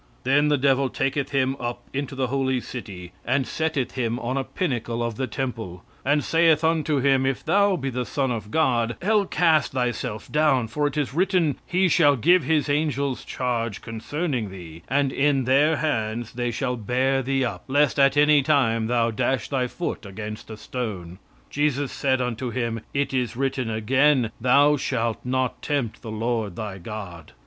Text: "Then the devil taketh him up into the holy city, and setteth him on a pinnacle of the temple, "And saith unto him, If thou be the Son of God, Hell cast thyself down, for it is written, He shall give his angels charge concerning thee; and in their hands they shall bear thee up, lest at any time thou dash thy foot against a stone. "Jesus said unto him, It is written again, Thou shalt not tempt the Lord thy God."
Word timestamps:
"Then 0.23 0.47
the 0.47 0.57
devil 0.57 0.89
taketh 0.89 1.29
him 1.29 1.55
up 1.59 1.83
into 1.93 2.15
the 2.15 2.25
holy 2.25 2.59
city, 2.59 3.11
and 3.23 3.45
setteth 3.45 3.91
him 3.91 4.17
on 4.17 4.35
a 4.35 4.43
pinnacle 4.43 5.03
of 5.03 5.13
the 5.13 5.27
temple, 5.27 5.83
"And 6.03 6.23
saith 6.23 6.63
unto 6.63 6.99
him, 7.01 7.23
If 7.23 7.45
thou 7.45 7.75
be 7.75 7.91
the 7.91 8.03
Son 8.07 8.31
of 8.31 8.49
God, 8.49 8.95
Hell 9.03 9.27
cast 9.27 9.73
thyself 9.73 10.31
down, 10.31 10.69
for 10.69 10.87
it 10.87 10.97
is 10.97 11.13
written, 11.13 11.59
He 11.67 11.87
shall 11.87 12.15
give 12.15 12.41
his 12.45 12.67
angels 12.67 13.23
charge 13.23 13.83
concerning 13.83 14.49
thee; 14.49 14.81
and 14.87 15.11
in 15.13 15.43
their 15.43 15.75
hands 15.77 16.33
they 16.33 16.49
shall 16.49 16.77
bear 16.77 17.21
thee 17.21 17.45
up, 17.45 17.65
lest 17.67 17.99
at 17.99 18.17
any 18.17 18.41
time 18.41 18.87
thou 18.87 19.11
dash 19.11 19.49
thy 19.49 19.67
foot 19.67 20.03
against 20.03 20.49
a 20.49 20.57
stone. 20.57 21.19
"Jesus 21.51 21.91
said 21.91 22.19
unto 22.19 22.49
him, 22.49 22.79
It 22.91 23.13
is 23.13 23.35
written 23.35 23.69
again, 23.69 24.31
Thou 24.41 24.77
shalt 24.77 25.19
not 25.23 25.61
tempt 25.61 26.01
the 26.01 26.09
Lord 26.09 26.55
thy 26.55 26.79
God." 26.79 27.33